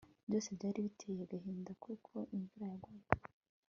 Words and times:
byose 0.27 0.49
byari 0.57 0.79
biteye 0.85 1.19
agahinda 1.25 1.71
kuko 1.83 2.11
imvura 2.35 2.65
yagwaga 2.71 3.11